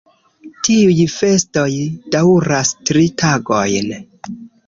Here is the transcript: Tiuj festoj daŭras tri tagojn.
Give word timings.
Tiuj 0.67 1.03
festoj 1.15 1.67
daŭras 2.17 2.73
tri 2.91 3.05
tagojn. 3.25 3.93